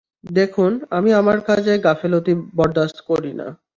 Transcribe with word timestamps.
দেখুন, 0.31 0.71
আমি 0.91 1.09
আমার 1.13 1.37
কাজে 1.47 1.73
গাফেলতি 1.85 2.33
বরদাশত 2.57 2.97
করি 3.09 3.31
না! 3.33 3.47